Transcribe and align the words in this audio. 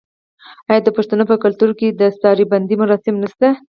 آیا 0.69 0.81
د 0.83 0.89
پښتنو 0.97 1.23
په 1.31 1.35
کلتور 1.43 1.71
کې 1.79 1.87
د 1.89 1.95
دستار 1.99 2.37
بندی 2.51 2.75
مراسم 2.83 3.15
نشته؟ 3.23 3.47